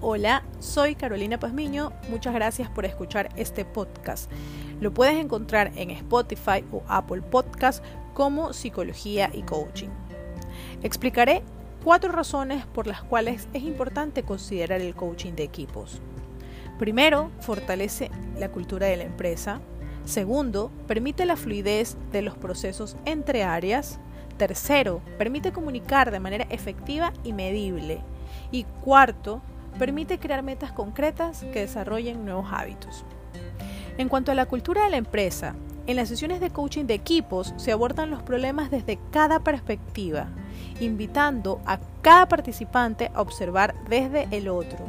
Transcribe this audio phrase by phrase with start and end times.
[0.00, 1.90] Hola, soy Carolina Pazmiño.
[2.08, 4.30] Muchas gracias por escuchar este podcast.
[4.80, 7.84] Lo puedes encontrar en Spotify o Apple Podcast
[8.14, 9.88] como Psicología y Coaching.
[10.84, 11.42] Explicaré
[11.82, 16.00] cuatro razones por las cuales es importante considerar el coaching de equipos.
[16.78, 19.60] Primero, fortalece la cultura de la empresa.
[20.04, 23.98] Segundo, permite la fluidez de los procesos entre áreas.
[24.36, 28.00] Tercero, permite comunicar de manera efectiva y medible.
[28.52, 29.42] Y cuarto,
[29.78, 33.04] permite crear metas concretas que desarrollen nuevos hábitos.
[33.96, 35.54] En cuanto a la cultura de la empresa,
[35.86, 40.28] en las sesiones de coaching de equipos se abordan los problemas desde cada perspectiva,
[40.80, 44.84] invitando a cada participante a observar desde el otro,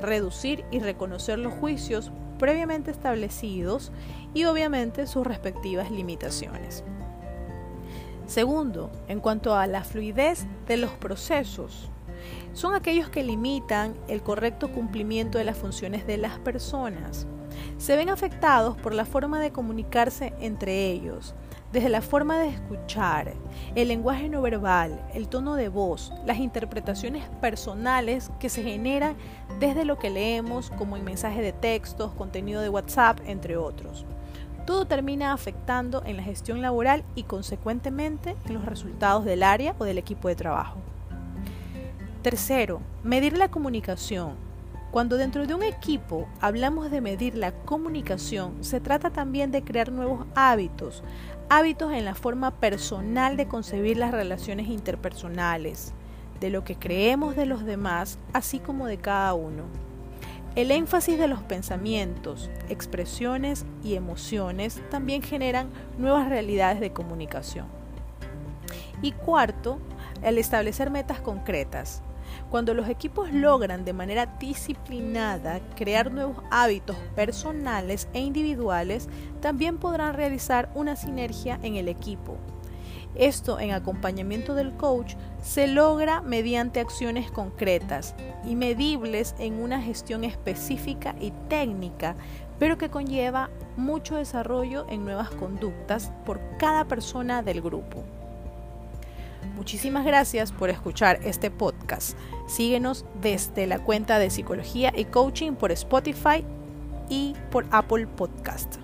[0.00, 3.92] reducir y reconocer los juicios previamente establecidos
[4.34, 6.82] y obviamente sus respectivas limitaciones.
[8.32, 11.90] Segundo, en cuanto a la fluidez de los procesos,
[12.54, 17.26] son aquellos que limitan el correcto cumplimiento de las funciones de las personas.
[17.76, 21.34] Se ven afectados por la forma de comunicarse entre ellos,
[21.74, 23.34] desde la forma de escuchar,
[23.74, 29.14] el lenguaje no verbal, el tono de voz, las interpretaciones personales que se generan
[29.60, 34.06] desde lo que leemos como en mensajes de textos, contenido de WhatsApp, entre otros.
[34.66, 39.84] Todo termina afectando en la gestión laboral y consecuentemente en los resultados del área o
[39.84, 40.78] del equipo de trabajo.
[42.22, 44.34] Tercero, medir la comunicación.
[44.92, 49.90] Cuando dentro de un equipo hablamos de medir la comunicación, se trata también de crear
[49.90, 51.02] nuevos hábitos,
[51.48, 55.94] hábitos en la forma personal de concebir las relaciones interpersonales,
[56.38, 59.64] de lo que creemos de los demás, así como de cada uno.
[60.54, 67.66] El énfasis de los pensamientos, expresiones y emociones también generan nuevas realidades de comunicación.
[69.00, 69.78] Y cuarto,
[70.22, 72.02] el establecer metas concretas,
[72.50, 79.08] cuando los equipos logran de manera disciplinada crear nuevos hábitos personales e individuales,
[79.40, 82.36] también podrán realizar una sinergia en el equipo.
[83.14, 88.14] Esto en acompañamiento del coach se logra mediante acciones concretas
[88.44, 92.14] y medibles en una gestión específica y técnica,
[92.58, 98.04] pero que conlleva mucho desarrollo en nuevas conductas por cada persona del grupo.
[99.54, 102.16] Muchísimas gracias por escuchar este podcast.
[102.46, 106.44] Síguenos desde la cuenta de Psicología y Coaching por Spotify
[107.08, 108.81] y por Apple Podcast.